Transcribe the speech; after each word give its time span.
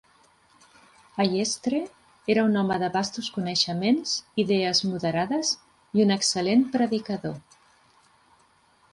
Allestree 1.23 1.81
era 2.35 2.45
un 2.51 2.55
home 2.61 2.77
de 2.83 2.87
vastos 2.95 3.27
coneixements, 3.35 4.13
idees 4.43 4.81
moderades 4.93 5.51
i 5.99 6.03
un 6.07 6.15
excel·lent 6.15 6.65
predicador. 6.77 7.37